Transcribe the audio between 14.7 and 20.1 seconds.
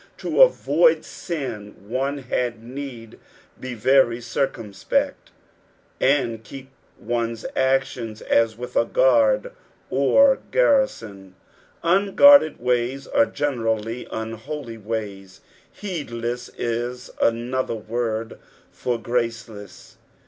ones. Heedless is another word for graceless.